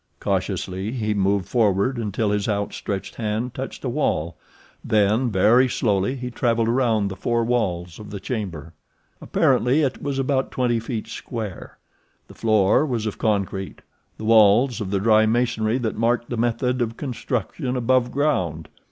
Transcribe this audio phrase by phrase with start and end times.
[0.19, 4.35] Cautiously he moved forward until his out stretched hand touched a wall,
[4.83, 8.73] then very slowly he traveled around the four walls of the chamber.
[9.21, 11.77] Apparently it was about twenty feet square.
[12.27, 13.83] The floor was of concrete,
[14.17, 18.69] the walls of the dry masonry that marked the method of construction above ground.